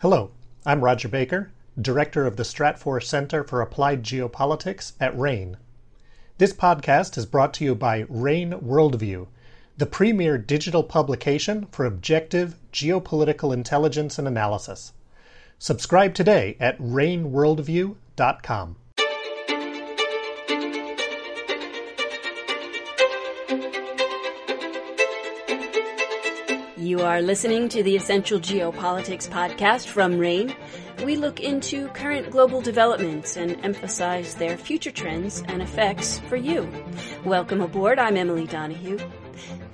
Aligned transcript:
Hello, 0.00 0.30
I'm 0.64 0.84
Roger 0.84 1.08
Baker, 1.08 1.50
Director 1.76 2.24
of 2.24 2.36
the 2.36 2.44
Stratfor 2.44 3.02
Center 3.02 3.42
for 3.42 3.60
Applied 3.60 4.04
Geopolitics 4.04 4.92
at 5.00 5.18
RANE. 5.18 5.56
This 6.36 6.52
podcast 6.52 7.18
is 7.18 7.26
brought 7.26 7.52
to 7.54 7.64
you 7.64 7.74
by 7.74 8.06
RANE 8.08 8.52
Worldview, 8.60 9.26
the 9.76 9.86
premier 9.86 10.38
digital 10.38 10.84
publication 10.84 11.66
for 11.72 11.84
objective 11.84 12.54
geopolitical 12.72 13.52
intelligence 13.52 14.20
and 14.20 14.28
analysis. 14.28 14.92
Subscribe 15.58 16.14
today 16.14 16.56
at 16.60 16.78
raneworldview.com. 16.78 18.76
are 27.08 27.22
listening 27.22 27.70
to 27.70 27.82
the 27.82 27.96
Essential 27.96 28.38
Geopolitics 28.38 29.26
podcast 29.30 29.86
from 29.86 30.18
RANE. 30.18 30.54
We 31.06 31.16
look 31.16 31.40
into 31.40 31.88
current 31.88 32.28
global 32.28 32.60
developments 32.60 33.38
and 33.38 33.58
emphasize 33.64 34.34
their 34.34 34.58
future 34.58 34.90
trends 34.90 35.42
and 35.48 35.62
effects 35.62 36.18
for 36.28 36.36
you. 36.36 36.70
Welcome 37.24 37.62
aboard. 37.62 37.98
I'm 37.98 38.18
Emily 38.18 38.46
Donahue. 38.46 38.98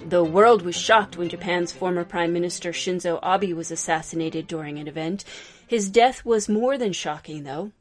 The 0.07 0.23
world 0.23 0.63
was 0.63 0.77
shocked 0.77 1.17
when 1.17 1.29
Japan's 1.29 1.73
former 1.73 2.05
Prime 2.05 2.33
Minister 2.33 2.71
Shinzo 2.71 3.19
Abe 3.25 3.57
was 3.57 3.73
assassinated 3.73 4.47
during 4.47 4.79
an 4.79 4.87
event. 4.87 5.25
His 5.67 5.91
death 5.91 6.25
was 6.25 6.49
more 6.49 6.79
than 6.79 6.93
shocking, 6.93 7.43
though. 7.43 7.73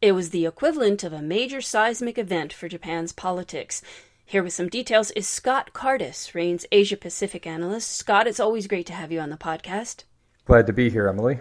It 0.00 0.12
was 0.12 0.30
the 0.30 0.46
equivalent 0.46 1.04
of 1.04 1.12
a 1.12 1.20
major 1.20 1.60
seismic 1.60 2.16
event 2.16 2.54
for 2.54 2.68
Japan's 2.68 3.12
politics. 3.12 3.82
Here 4.32 4.42
with 4.42 4.54
some 4.54 4.70
details 4.70 5.10
is 5.10 5.28
Scott 5.28 5.74
Kardas, 5.74 6.34
RANE's 6.34 6.64
Asia 6.72 6.96
Pacific 6.96 7.46
analyst. 7.46 7.90
Scott, 7.90 8.26
it's 8.26 8.40
always 8.40 8.66
great 8.66 8.86
to 8.86 8.94
have 8.94 9.12
you 9.12 9.20
on 9.20 9.28
the 9.28 9.36
podcast. 9.36 10.04
Glad 10.46 10.66
to 10.68 10.72
be 10.72 10.88
here, 10.88 11.06
Emily. 11.06 11.40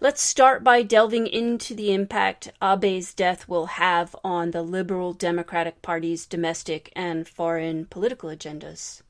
Let's 0.00 0.20
start 0.20 0.62
by 0.62 0.82
delving 0.82 1.26
into 1.26 1.74
the 1.74 1.94
impact 1.94 2.52
Abe's 2.60 3.14
death 3.14 3.48
will 3.48 3.64
have 3.64 4.14
on 4.22 4.50
the 4.50 4.60
Liberal 4.60 5.14
Democratic 5.14 5.80
Party's 5.80 6.26
domestic 6.26 6.92
and 6.94 7.26
foreign 7.26 7.86
political 7.86 8.28
agendas. 8.28 9.00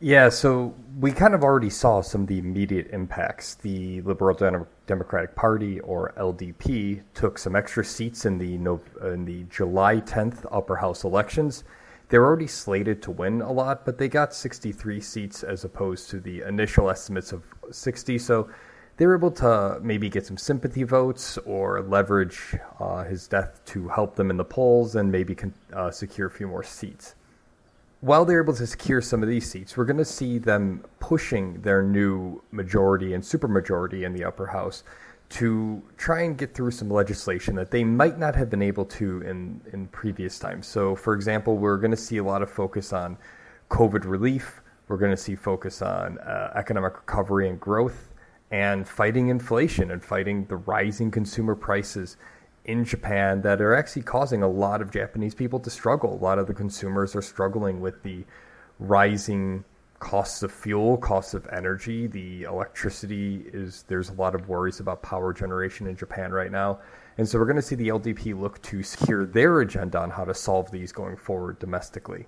Yeah, 0.00 0.28
so 0.28 0.74
we 1.00 1.12
kind 1.12 1.32
of 1.32 1.42
already 1.42 1.70
saw 1.70 2.02
some 2.02 2.20
of 2.20 2.26
the 2.26 2.38
immediate 2.38 2.88
impacts. 2.92 3.54
The 3.54 4.02
Liberal 4.02 4.36
Dem- 4.36 4.66
Democratic 4.86 5.34
Party, 5.34 5.80
or 5.80 6.12
LDP, 6.16 7.02
took 7.14 7.38
some 7.38 7.56
extra 7.56 7.84
seats 7.84 8.26
in 8.26 8.38
the 8.38 8.54
in 9.02 9.24
the 9.24 9.44
July 9.44 9.96
10th 9.96 10.46
upper 10.50 10.76
house 10.76 11.04
elections. 11.04 11.64
They 12.08 12.18
were 12.18 12.26
already 12.26 12.46
slated 12.46 13.02
to 13.02 13.10
win 13.10 13.40
a 13.40 13.50
lot, 13.50 13.84
but 13.84 13.98
they 13.98 14.08
got 14.08 14.34
63 14.34 15.00
seats 15.00 15.42
as 15.42 15.64
opposed 15.64 16.10
to 16.10 16.20
the 16.20 16.42
initial 16.42 16.90
estimates 16.90 17.32
of 17.32 17.42
60. 17.70 18.18
So 18.18 18.50
they 18.96 19.06
were 19.06 19.16
able 19.16 19.30
to 19.32 19.80
maybe 19.82 20.08
get 20.08 20.26
some 20.26 20.36
sympathy 20.36 20.82
votes 20.82 21.38
or 21.38 21.82
leverage 21.82 22.56
uh, 22.78 23.04
his 23.04 23.26
death 23.26 23.62
to 23.66 23.88
help 23.88 24.14
them 24.16 24.30
in 24.30 24.36
the 24.36 24.44
polls 24.44 24.96
and 24.96 25.10
maybe 25.10 25.34
con- 25.34 25.54
uh, 25.72 25.90
secure 25.90 26.28
a 26.28 26.30
few 26.30 26.46
more 26.46 26.62
seats 26.62 27.14
while 28.04 28.26
they're 28.26 28.42
able 28.42 28.52
to 28.52 28.66
secure 28.66 29.00
some 29.00 29.22
of 29.22 29.30
these 29.30 29.50
seats, 29.50 29.78
we're 29.78 29.86
going 29.86 29.96
to 29.96 30.04
see 30.04 30.36
them 30.36 30.84
pushing 31.00 31.58
their 31.62 31.82
new 31.82 32.42
majority 32.50 33.14
and 33.14 33.24
supermajority 33.24 34.04
in 34.04 34.12
the 34.12 34.22
upper 34.22 34.46
house 34.46 34.84
to 35.30 35.82
try 35.96 36.20
and 36.20 36.36
get 36.36 36.52
through 36.52 36.70
some 36.70 36.90
legislation 36.90 37.54
that 37.54 37.70
they 37.70 37.82
might 37.82 38.18
not 38.18 38.36
have 38.36 38.50
been 38.50 38.60
able 38.60 38.84
to 38.84 39.22
in, 39.22 39.58
in 39.72 39.86
previous 39.86 40.38
times. 40.38 40.66
So, 40.66 40.94
for 40.94 41.14
example, 41.14 41.56
we're 41.56 41.78
going 41.78 41.92
to 41.92 41.96
see 41.96 42.18
a 42.18 42.22
lot 42.22 42.42
of 42.42 42.50
focus 42.50 42.92
on 42.92 43.16
COVID 43.70 44.04
relief. 44.04 44.60
We're 44.88 44.98
going 44.98 45.10
to 45.10 45.16
see 45.16 45.34
focus 45.34 45.80
on 45.80 46.18
uh, 46.18 46.52
economic 46.54 46.96
recovery 46.96 47.48
and 47.48 47.58
growth 47.58 48.10
and 48.50 48.86
fighting 48.86 49.28
inflation 49.28 49.90
and 49.90 50.04
fighting 50.04 50.44
the 50.44 50.56
rising 50.56 51.10
consumer 51.10 51.54
prices 51.54 52.18
in 52.64 52.84
Japan 52.84 53.42
that 53.42 53.60
are 53.60 53.74
actually 53.74 54.02
causing 54.02 54.42
a 54.42 54.48
lot 54.48 54.80
of 54.80 54.90
Japanese 54.90 55.34
people 55.34 55.60
to 55.60 55.70
struggle. 55.70 56.14
A 56.14 56.22
lot 56.22 56.38
of 56.38 56.46
the 56.46 56.54
consumers 56.54 57.14
are 57.14 57.22
struggling 57.22 57.80
with 57.80 58.02
the 58.02 58.24
rising 58.78 59.64
costs 59.98 60.42
of 60.42 60.52
fuel, 60.52 60.96
costs 60.96 61.34
of 61.34 61.46
energy. 61.52 62.06
The 62.06 62.44
electricity 62.44 63.44
is 63.52 63.84
there's 63.88 64.08
a 64.08 64.14
lot 64.14 64.34
of 64.34 64.48
worries 64.48 64.80
about 64.80 65.02
power 65.02 65.32
generation 65.32 65.86
in 65.86 65.96
Japan 65.96 66.32
right 66.32 66.50
now. 66.50 66.80
And 67.16 67.28
so 67.28 67.38
we're 67.38 67.46
going 67.46 67.56
to 67.56 67.62
see 67.62 67.76
the 67.76 67.88
LDP 67.88 68.38
look 68.38 68.60
to 68.62 68.82
secure 68.82 69.24
their 69.24 69.60
agenda 69.60 69.98
on 70.00 70.10
how 70.10 70.24
to 70.24 70.34
solve 70.34 70.70
these 70.70 70.90
going 70.90 71.16
forward 71.16 71.58
domestically. 71.58 72.26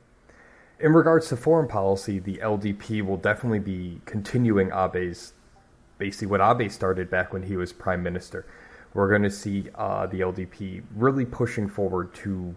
In 0.79 0.93
regards 0.93 1.29
to 1.31 1.37
foreign 1.37 1.69
policy, 1.69 2.19
the 2.19 2.37
LDP 2.37 3.05
will 3.05 3.17
definitely 3.17 3.59
be 3.59 4.01
continuing 4.05 4.71
Abe's 4.71 5.33
basically 5.99 6.27
what 6.27 6.43
Abe 6.43 6.71
started 6.71 7.11
back 7.11 7.33
when 7.33 7.43
he 7.43 7.57
was 7.57 7.73
prime 7.73 8.03
minister 8.03 8.47
we're 8.97 9.11
going 9.11 9.23
to 9.23 9.31
see 9.31 9.67
uh, 9.75 10.07
the 10.07 10.21
LDP 10.21 10.83
really 10.95 11.27
pushing 11.27 11.69
forward 11.69 12.15
to 12.15 12.57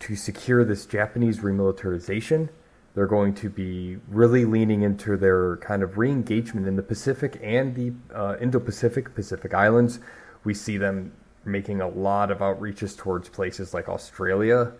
to 0.00 0.16
secure 0.16 0.64
this 0.64 0.86
Japanese 0.86 1.40
remilitarization. 1.40 2.48
They're 2.94 3.06
going 3.06 3.34
to 3.34 3.50
be 3.50 3.98
really 4.08 4.44
leaning 4.44 4.82
into 4.82 5.16
their 5.16 5.56
kind 5.56 5.82
of 5.82 5.98
re-engagement 5.98 6.66
in 6.66 6.76
the 6.76 6.82
Pacific 6.82 7.38
and 7.42 7.74
the 7.74 7.92
uh, 8.14 8.36
Indo-Pacific, 8.40 9.14
Pacific 9.14 9.54
Islands. 9.54 9.98
We 10.44 10.54
see 10.54 10.78
them 10.78 11.12
making 11.44 11.80
a 11.80 11.88
lot 11.88 12.30
of 12.30 12.38
outreaches 12.38 12.96
towards 12.96 13.28
places 13.28 13.74
like 13.74 13.88
Australia 13.88 14.72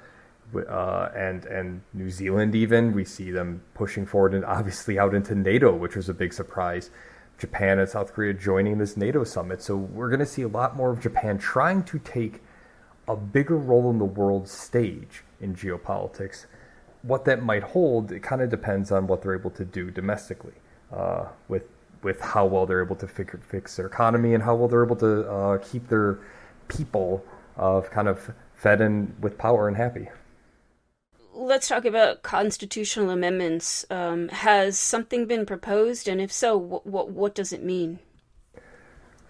uh, 0.54 1.08
and 1.14 1.44
and 1.44 1.82
New 1.92 2.10
Zealand. 2.10 2.54
Even 2.54 2.94
we 2.94 3.04
see 3.04 3.30
them 3.30 3.60
pushing 3.74 4.06
forward 4.06 4.32
and 4.32 4.44
obviously 4.44 4.98
out 4.98 5.14
into 5.14 5.34
NATO, 5.34 5.74
which 5.74 5.94
was 5.94 6.08
a 6.08 6.14
big 6.14 6.32
surprise. 6.32 6.90
Japan 7.38 7.78
and 7.78 7.88
South 7.88 8.12
Korea 8.12 8.34
joining 8.34 8.78
this 8.78 8.96
NATO 8.96 9.24
summit. 9.24 9.62
So 9.62 9.76
we're 9.76 10.08
going 10.08 10.20
to 10.20 10.26
see 10.26 10.42
a 10.42 10.48
lot 10.48 10.76
more 10.76 10.90
of 10.90 11.00
Japan 11.00 11.38
trying 11.38 11.84
to 11.84 11.98
take 12.00 12.42
a 13.06 13.16
bigger 13.16 13.56
role 13.56 13.90
in 13.90 13.98
the 13.98 14.04
world 14.04 14.48
stage 14.48 15.22
in 15.40 15.54
geopolitics. 15.54 16.46
What 17.02 17.24
that 17.26 17.42
might 17.42 17.62
hold, 17.62 18.10
it 18.10 18.22
kind 18.22 18.42
of 18.42 18.50
depends 18.50 18.90
on 18.90 19.06
what 19.06 19.22
they're 19.22 19.38
able 19.38 19.50
to 19.50 19.64
do 19.64 19.90
domestically 19.90 20.54
uh, 20.92 21.26
with 21.48 21.62
with 22.02 22.20
how 22.20 22.46
well 22.46 22.64
they're 22.64 22.84
able 22.84 22.94
to 22.94 23.08
fix, 23.08 23.76
their 23.76 23.86
economy 23.86 24.32
and 24.32 24.42
how 24.42 24.54
well 24.54 24.68
they're 24.68 24.84
able 24.84 24.94
to 24.94 25.28
uh, 25.28 25.58
keep 25.58 25.88
their 25.88 26.18
people 26.68 27.24
uh, 27.56 27.80
kind 27.80 28.06
of 28.06 28.32
fed 28.54 28.80
and 28.80 29.12
with 29.20 29.36
power 29.36 29.66
and 29.66 29.76
happy 29.76 30.08
let's 31.38 31.68
talk 31.68 31.84
about 31.84 32.22
constitutional 32.22 33.10
amendments. 33.10 33.86
Um, 33.90 34.28
has 34.28 34.78
something 34.78 35.26
been 35.26 35.46
proposed, 35.46 36.08
and 36.08 36.20
if 36.20 36.32
so, 36.32 36.56
what 36.56 36.86
what, 36.86 37.10
what 37.10 37.34
does 37.34 37.52
it 37.52 37.62
mean? 37.62 38.00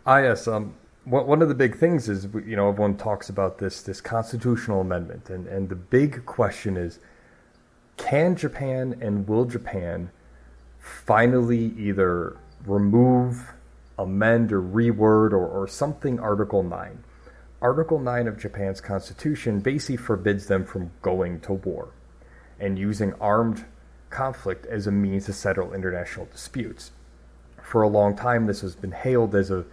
Ah, 0.07 0.19
yes. 0.19 0.49
Um, 0.49 0.75
one 1.05 1.41
of 1.43 1.49
the 1.49 1.55
big 1.55 1.77
things 1.77 2.09
is 2.09 2.27
you 2.47 2.57
know 2.57 2.71
everyone 2.71 2.97
talks 2.97 3.29
about 3.29 3.59
this 3.59 3.83
this 3.83 4.01
constitutional 4.01 4.81
amendment, 4.81 5.31
and 5.31 5.47
and 5.47 5.69
the 5.69 5.77
big 5.77 6.25
question 6.27 6.77
is, 6.77 6.99
can 7.97 8.35
Japan 8.35 8.99
and 9.01 9.29
will 9.29 9.45
Japan 9.45 10.11
finally 10.79 11.75
either 11.77 12.37
remove, 12.67 13.53
amend, 13.99 14.53
or 14.53 14.63
reword 14.63 15.33
or, 15.33 15.47
or 15.47 15.69
something 15.69 16.19
Article 16.19 16.63
Nine? 16.63 17.05
Article 17.61 17.99
9 17.99 18.29
of 18.29 18.39
Japan's 18.39 18.81
constitution 18.81 19.59
basically 19.59 19.97
forbids 19.97 20.47
them 20.47 20.65
from 20.65 20.93
going 21.03 21.41
to 21.41 21.55
war 21.55 21.89
and 22.61 22.79
using 22.79 23.13
armed 23.21 23.65
conflict 24.11 24.67
as 24.67 24.87
a 24.87 24.91
means 24.91 25.27
to 25.27 25.33
settle 25.33 25.75
international 25.75 26.27
disputes. 26.27 26.93
For 27.63 27.83
a 27.83 27.89
long 27.89 28.17
time, 28.17 28.47
this 28.47 28.63
has 28.63 28.75
been 28.75 28.93
hailed 28.93 29.35
as 29.35 29.51
a 29.51 29.65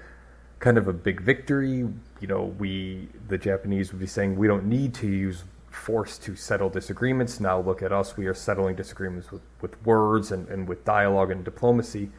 kind 0.60 0.78
of 0.78 0.88
a 0.88 0.94
big 0.94 1.22
victory. 1.22 1.88
You 2.20 2.28
know, 2.28 2.44
we, 2.60 3.08
the 3.28 3.38
Japanese, 3.38 3.92
would 3.92 4.00
be 4.00 4.08
saying 4.08 4.36
we 4.36 4.48
don't 4.48 4.66
need 4.66 4.94
to 4.96 5.08
use 5.08 5.44
force 5.70 6.18
to 6.20 6.36
settle 6.36 6.70
disagreements. 6.70 7.40
Now 7.40 7.60
look 7.60 7.82
at 7.82 7.92
us, 7.92 8.18
we 8.18 8.28
are 8.28 8.34
settling 8.34 8.76
disagreements 8.76 9.32
with, 9.32 9.42
with 9.62 9.82
words 9.86 10.32
and, 10.32 10.48
and 10.50 10.68
with 10.68 10.84
dialogue 10.86 11.32
and 11.32 11.44
diplomacy. 11.44 12.10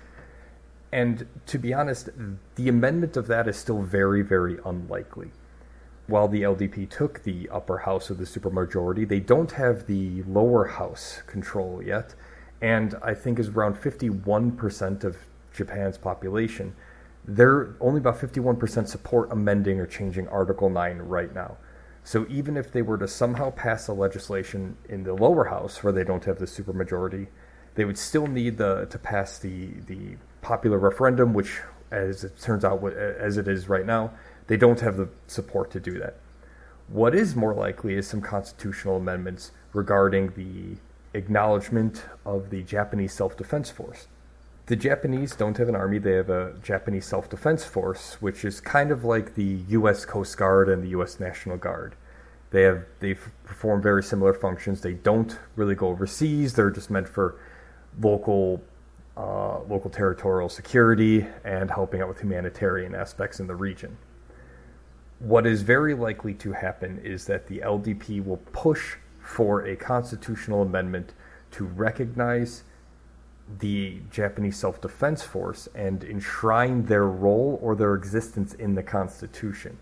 And 0.93 1.27
to 1.47 1.59
be 1.59 1.75
honest, 1.75 2.11
the 2.55 2.69
amendment 2.69 3.17
of 3.17 3.27
that 3.27 3.49
is 3.49 3.57
still 3.57 3.83
very, 3.83 4.23
very 4.23 4.59
unlikely 4.65 5.31
while 6.07 6.29
the 6.29 6.43
LDP 6.43 6.89
took 6.89 7.23
the 7.23 7.49
upper 7.51 7.79
house 7.79 8.11
of 8.11 8.19
the 8.19 8.25
supermajority, 8.25 9.09
they 9.09 9.21
don't 9.21 9.53
have 9.53 9.87
the 9.87 10.23
lower 10.25 10.67
house 10.67 11.23
control 11.27 11.83
yet. 11.83 12.15
And 12.63 12.95
I 13.03 13.15
think 13.15 13.39
is 13.39 13.49
around 13.49 13.77
51% 13.77 15.05
of 15.05 15.17
Japan's 15.53 15.99
population. 15.99 16.75
They're 17.25 17.75
only 17.81 17.99
about 17.99 18.21
51% 18.21 18.87
support 18.87 19.33
amending 19.33 19.81
or 19.81 19.87
changing 19.87 20.29
Article 20.29 20.71
9 20.71 20.99
right 20.99 21.35
now. 21.35 21.57
So 22.05 22.25
even 22.29 22.57
if 22.57 22.71
they 22.71 22.83
were 22.83 22.99
to 22.99 23.09
somehow 23.09 23.51
pass 23.51 23.87
the 23.87 23.93
legislation 23.93 24.77
in 24.89 25.03
the 25.03 25.13
lower 25.13 25.47
house 25.47 25.83
where 25.83 25.93
they 25.93 26.05
don't 26.05 26.25
have 26.25 26.39
the 26.39 26.45
supermajority, 26.45 27.27
they 27.75 27.85
would 27.85 27.99
still 27.99 28.29
need 28.29 28.59
the 28.59 28.87
to 28.91 28.99
pass 28.99 29.39
the 29.39 29.71
the 29.87 30.17
popular 30.41 30.79
referendum, 30.79 31.35
which, 31.35 31.61
as 31.91 32.23
it 32.23 32.41
turns 32.41 32.65
out, 32.65 32.85
as 32.93 33.37
it 33.37 33.49
is 33.49 33.69
right 33.69 33.85
now, 33.85 34.13
they 34.47 34.57
don't 34.57 34.81
have 34.81 34.97
the 34.97 35.09
support 35.27 35.71
to 35.73 35.81
do 35.81 35.99
that. 35.99 36.17
What 36.89 37.15
is 37.15 37.35
more 37.35 37.55
likely 37.55 37.95
is 37.95 38.07
some 38.07 38.21
constitutional 38.21 38.97
amendments 38.97 39.53
regarding 39.73 40.33
the 40.35 40.79
acknowledgement 41.19 42.05
of 42.25 42.51
the 42.51 42.63
Japanese 42.63 43.13
Self 43.13 43.37
Defense 43.37 43.71
Force. 43.71 44.07
The 44.67 44.75
Japanese 44.75 45.37
don't 45.37 45.57
have 45.59 45.69
an 45.69 45.77
army, 45.77 45.99
they 45.99 46.15
have 46.15 46.29
a 46.29 46.55
Japanese 46.61 47.07
self 47.07 47.31
defense 47.31 47.65
force, 47.65 48.17
which 48.21 48.45
is 48.45 48.61
kind 48.61 48.91
of 48.91 49.05
like 49.05 49.37
the 49.37 49.61
US 49.69 50.05
Coast 50.05 50.37
Guard 50.37 50.69
and 50.69 50.83
the 50.83 50.89
US 50.89 51.21
National 51.21 51.57
Guard. 51.57 51.95
They 52.51 52.63
have 52.63 52.85
they 52.99 53.15
perform 53.45 53.81
very 53.81 54.03
similar 54.03 54.35
functions. 54.35 54.81
They 54.81 54.95
don't 54.95 55.39
really 55.55 55.77
go 55.77 55.87
overseas. 55.87 56.55
They're 56.55 56.73
just 56.73 56.91
meant 56.91 57.09
for 57.09 57.37
local 58.01 58.61
uh, 59.17 59.61
local 59.61 59.89
territorial 59.89 60.49
security 60.49 61.25
and 61.45 61.71
helping 61.71 62.03
out 62.03 62.09
with 62.09 62.21
humanitarian 62.21 62.93
aspects 62.93 63.39
in 63.39 63.47
the 63.47 63.55
region. 63.55 63.97
What 65.19 65.47
is 65.47 65.63
very 65.63 65.95
likely 65.95 66.35
to 66.35 66.53
happen 66.53 67.01
is 67.03 67.25
that 67.25 67.47
the 67.47 67.61
LDP 67.61 68.23
will 68.23 68.37
push 68.53 68.97
for 69.19 69.65
a 69.65 69.75
constitutional 69.75 70.61
amendment 70.61 71.15
to 71.53 71.65
recognize 71.65 72.65
the 73.59 74.01
Japanese 74.11 74.59
Self 74.59 74.79
Defense 74.81 75.23
Force 75.23 75.69
and 75.75 76.05
enshrine 76.05 76.85
their 76.85 77.07
role 77.07 77.59
or 77.63 77.75
their 77.75 77.95
existence 77.95 78.53
in 78.55 78.75
the 78.75 78.83
Constitution, 78.83 79.79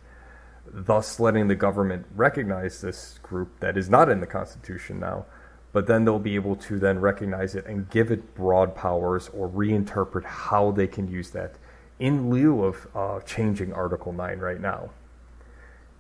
thus 0.67 1.19
letting 1.19 1.49
the 1.49 1.57
government 1.57 2.07
recognize 2.15 2.81
this 2.81 3.19
group 3.25 3.59
that 3.59 3.77
is 3.77 3.91
not 3.91 4.09
in 4.09 4.21
the 4.21 4.27
Constitution 4.27 5.01
now, 5.01 5.27
but 5.73 5.89
then 5.89 6.05
they'll 6.05 6.21
be 6.21 6.37
able 6.37 6.55
to 6.55 6.79
then 6.79 7.01
recognize 7.01 7.57
it 7.57 7.67
and 7.67 7.91
give 7.91 8.13
it 8.13 8.37
broad 8.37 8.77
powers 8.77 9.31
or 9.35 9.49
reinterpret 9.49 10.25
how 10.25 10.71
they 10.71 10.87
can 10.87 11.09
use 11.09 11.31
that 11.31 11.57
in 11.99 12.31
lieu 12.31 12.63
of 12.63 12.87
uh, 12.95 13.19
changing 13.21 13.73
Article 13.73 14.13
9 14.13 14.39
right 14.39 14.61
now. 14.61 14.91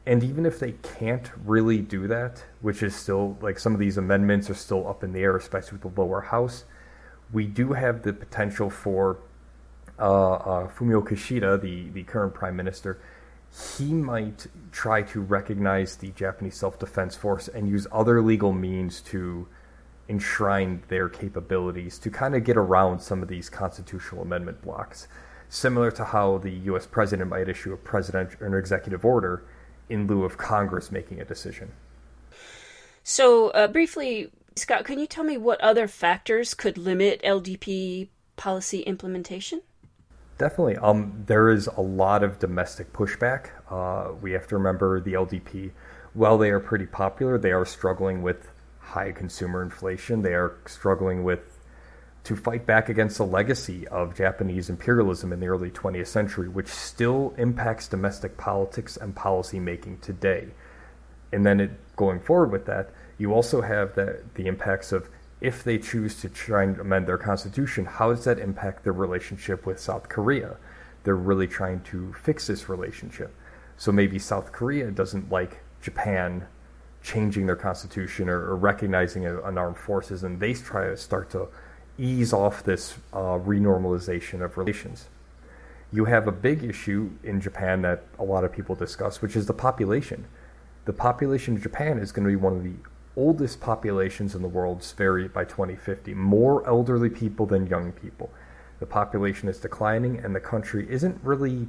And 0.06 0.22
even 0.22 0.44
if 0.44 0.58
they 0.58 0.72
can't 0.72 1.30
really 1.44 1.78
do 1.78 2.06
that, 2.08 2.44
which 2.60 2.82
is 2.82 2.94
still 2.94 3.38
like 3.40 3.58
some 3.58 3.72
of 3.72 3.80
these 3.80 3.96
amendments 3.96 4.50
are 4.50 4.54
still 4.54 4.86
up 4.86 5.02
in 5.02 5.12
the 5.12 5.20
air, 5.20 5.36
especially 5.36 5.78
with 5.78 5.94
the 5.94 6.00
lower 6.00 6.20
house, 6.20 6.64
we 7.32 7.46
do 7.46 7.72
have 7.72 8.02
the 8.02 8.12
potential 8.12 8.68
for 8.68 9.18
uh, 9.98 10.32
uh, 10.32 10.68
Fumio 10.68 11.06
Kishida, 11.06 11.60
the, 11.60 11.88
the 11.90 12.02
current 12.02 12.34
prime 12.34 12.56
minister, 12.56 13.00
he 13.76 13.92
might 13.92 14.46
try 14.72 15.02
to 15.02 15.20
recognize 15.20 15.96
the 15.96 16.10
Japanese 16.10 16.56
self 16.56 16.78
defense 16.78 17.14
force 17.14 17.48
and 17.48 17.68
use 17.68 17.86
other 17.92 18.20
legal 18.20 18.52
means 18.52 19.00
to 19.02 19.46
enshrine 20.08 20.82
their 20.88 21.08
capabilities 21.08 21.98
to 21.98 22.10
kind 22.10 22.34
of 22.34 22.44
get 22.44 22.56
around 22.56 23.00
some 23.00 23.22
of 23.22 23.28
these 23.28 23.48
constitutional 23.48 24.22
amendment 24.22 24.60
blocks. 24.60 25.08
Similar 25.48 25.92
to 25.92 26.04
how 26.04 26.38
the 26.38 26.50
US 26.50 26.86
president 26.86 27.30
might 27.30 27.48
issue 27.48 27.72
a 27.72 27.76
presidential 27.76 28.42
or 28.42 28.46
an 28.48 28.54
executive 28.54 29.04
order 29.04 29.44
in 29.88 30.06
lieu 30.06 30.24
of 30.24 30.36
Congress 30.36 30.90
making 30.90 31.20
a 31.20 31.24
decision. 31.24 31.72
So, 33.02 33.50
uh, 33.50 33.68
briefly, 33.68 34.30
Scott, 34.56 34.84
can 34.84 34.98
you 34.98 35.06
tell 35.06 35.24
me 35.24 35.36
what 35.36 35.60
other 35.60 35.88
factors 35.88 36.54
could 36.54 36.78
limit 36.78 37.20
LDP 37.22 38.08
policy 38.36 38.80
implementation? 38.80 39.62
Definitely. 40.38 40.76
Um, 40.78 41.24
there 41.26 41.50
is 41.50 41.66
a 41.66 41.80
lot 41.80 42.24
of 42.24 42.38
domestic 42.38 42.92
pushback. 42.92 43.50
Uh, 43.70 44.14
we 44.20 44.32
have 44.32 44.48
to 44.48 44.56
remember 44.56 45.00
the 45.00 45.12
LDP, 45.12 45.70
while 46.14 46.38
they 46.38 46.50
are 46.50 46.60
pretty 46.60 46.86
popular, 46.86 47.38
they 47.38 47.52
are 47.52 47.64
struggling 47.64 48.22
with 48.22 48.48
high 48.78 49.12
consumer 49.12 49.62
inflation. 49.62 50.22
They 50.22 50.34
are 50.34 50.56
struggling 50.66 51.24
with 51.24 51.53
to 52.24 52.34
fight 52.34 52.66
back 52.66 52.88
against 52.88 53.18
the 53.18 53.26
legacy 53.26 53.86
of 53.88 54.16
Japanese 54.16 54.70
imperialism 54.70 55.32
in 55.32 55.40
the 55.40 55.46
early 55.46 55.70
20th 55.70 56.06
century, 56.06 56.48
which 56.48 56.68
still 56.68 57.34
impacts 57.36 57.86
domestic 57.86 58.36
politics 58.38 58.96
and 58.96 59.14
policy 59.14 59.60
making 59.60 59.98
today. 59.98 60.48
And 61.32 61.44
then 61.44 61.60
it, 61.60 61.96
going 61.96 62.20
forward 62.20 62.50
with 62.50 62.64
that, 62.66 62.90
you 63.18 63.34
also 63.34 63.60
have 63.60 63.94
the 63.94 64.46
impacts 64.46 64.90
of 64.90 65.08
if 65.40 65.62
they 65.62 65.76
choose 65.76 66.20
to 66.22 66.30
try 66.30 66.62
and 66.62 66.78
amend 66.80 67.06
their 67.06 67.18
constitution, 67.18 67.84
how 67.84 68.08
does 68.08 68.24
that 68.24 68.38
impact 68.38 68.84
their 68.84 68.94
relationship 68.94 69.66
with 69.66 69.78
South 69.78 70.08
Korea? 70.08 70.56
They're 71.02 71.14
really 71.16 71.46
trying 71.46 71.82
to 71.82 72.14
fix 72.14 72.46
this 72.46 72.70
relationship. 72.70 73.34
So 73.76 73.92
maybe 73.92 74.18
South 74.18 74.52
Korea 74.52 74.90
doesn't 74.90 75.30
like 75.30 75.60
Japan 75.82 76.46
changing 77.02 77.44
their 77.44 77.56
constitution 77.56 78.30
or, 78.30 78.52
or 78.52 78.56
recognizing 78.56 79.26
an 79.26 79.58
armed 79.58 79.76
forces, 79.76 80.24
and 80.24 80.40
they 80.40 80.54
try 80.54 80.86
to 80.86 80.96
start 80.96 81.28
to 81.30 81.48
ease 81.98 82.32
off 82.32 82.62
this 82.62 82.94
uh, 83.12 83.38
renormalization 83.38 84.44
of 84.44 84.56
relations. 84.56 85.06
You 85.92 86.06
have 86.06 86.26
a 86.26 86.32
big 86.32 86.64
issue 86.64 87.10
in 87.22 87.40
Japan 87.40 87.82
that 87.82 88.04
a 88.18 88.24
lot 88.24 88.44
of 88.44 88.52
people 88.52 88.74
discuss, 88.74 89.22
which 89.22 89.36
is 89.36 89.46
the 89.46 89.54
population. 89.54 90.26
The 90.86 90.92
population 90.92 91.56
of 91.56 91.62
Japan 91.62 91.98
is 91.98 92.10
going 92.10 92.24
to 92.24 92.30
be 92.30 92.36
one 92.36 92.56
of 92.56 92.64
the 92.64 92.74
oldest 93.16 93.60
populations 93.60 94.34
in 94.34 94.42
the 94.42 94.48
world 94.48 94.80
by 95.32 95.44
2050. 95.44 96.14
More 96.14 96.66
elderly 96.66 97.10
people 97.10 97.46
than 97.46 97.66
young 97.66 97.92
people. 97.92 98.30
The 98.80 98.86
population 98.86 99.48
is 99.48 99.58
declining, 99.58 100.18
and 100.18 100.34
the 100.34 100.40
country 100.40 100.86
isn't 100.90 101.20
really 101.22 101.68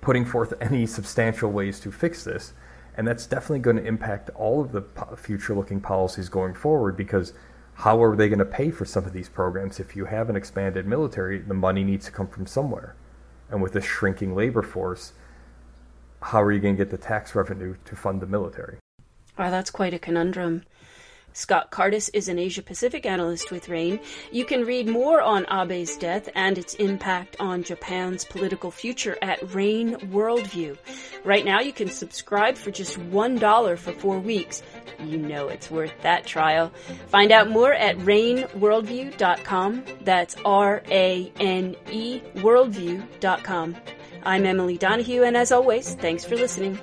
putting 0.00 0.24
forth 0.24 0.52
any 0.60 0.86
substantial 0.86 1.50
ways 1.50 1.80
to 1.80 1.90
fix 1.90 2.24
this. 2.24 2.52
And 2.96 3.06
that's 3.06 3.26
definitely 3.26 3.60
going 3.60 3.76
to 3.76 3.86
impact 3.86 4.30
all 4.34 4.60
of 4.60 4.72
the 4.72 4.82
future 5.16 5.54
looking 5.54 5.80
policies 5.80 6.28
going 6.28 6.54
forward 6.54 6.96
because 6.96 7.32
how 7.80 8.02
are 8.02 8.14
they 8.14 8.28
going 8.28 8.40
to 8.40 8.44
pay 8.44 8.70
for 8.70 8.84
some 8.84 9.06
of 9.06 9.14
these 9.14 9.30
programs? 9.30 9.80
If 9.80 9.96
you 9.96 10.04
have 10.04 10.28
an 10.28 10.36
expanded 10.36 10.86
military, 10.86 11.38
the 11.38 11.54
money 11.54 11.82
needs 11.82 12.04
to 12.04 12.12
come 12.12 12.26
from 12.26 12.46
somewhere. 12.46 12.94
And 13.48 13.62
with 13.62 13.74
a 13.74 13.80
shrinking 13.80 14.34
labor 14.34 14.60
force, 14.60 15.14
how 16.20 16.42
are 16.42 16.52
you 16.52 16.60
going 16.60 16.76
to 16.76 16.84
get 16.84 16.90
the 16.90 16.98
tax 16.98 17.34
revenue 17.34 17.76
to 17.86 17.96
fund 17.96 18.20
the 18.20 18.26
military? 18.26 18.76
Wow, 19.38 19.48
that's 19.48 19.70
quite 19.70 19.94
a 19.94 19.98
conundrum. 19.98 20.64
Scott 21.32 21.70
Kardas 21.70 22.10
is 22.12 22.28
an 22.28 22.38
Asia 22.38 22.60
Pacific 22.60 23.06
analyst 23.06 23.52
with 23.52 23.68
RANE. 23.68 24.00
You 24.32 24.44
can 24.44 24.64
read 24.64 24.88
more 24.88 25.22
on 25.22 25.46
Abe's 25.46 25.96
death 25.96 26.28
and 26.34 26.58
its 26.58 26.74
impact 26.74 27.36
on 27.38 27.62
Japan's 27.62 28.24
political 28.24 28.70
future 28.70 29.16
at 29.22 29.54
RANE 29.54 29.94
Worldview. 30.12 30.76
Right 31.24 31.44
now, 31.44 31.60
you 31.60 31.72
can 31.72 31.88
subscribe 31.88 32.56
for 32.56 32.72
just 32.72 32.98
$1 32.98 33.78
for 33.78 33.92
four 33.92 34.18
weeks. 34.18 34.62
You 35.04 35.18
know 35.18 35.48
it's 35.48 35.70
worth 35.70 35.92
that 36.02 36.26
trial. 36.26 36.72
Find 37.08 37.32
out 37.32 37.50
more 37.50 37.72
at 37.72 37.96
raneworldview.com. 37.98 39.84
That's 40.02 40.36
R 40.44 40.82
A 40.90 41.32
N 41.40 41.76
E 41.90 42.20
worldview.com. 42.36 43.76
I'm 44.22 44.44
Emily 44.44 44.76
Donahue, 44.76 45.22
and 45.22 45.36
as 45.36 45.50
always, 45.50 45.94
thanks 45.94 46.24
for 46.24 46.36
listening. 46.36 46.78